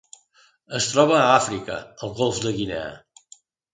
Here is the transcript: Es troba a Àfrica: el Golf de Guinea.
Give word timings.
Es 0.79 0.87
troba 0.93 1.13
a 1.19 1.27
Àfrica: 1.33 1.77
el 2.07 2.17
Golf 2.21 2.41
de 2.47 2.55
Guinea. 2.59 2.89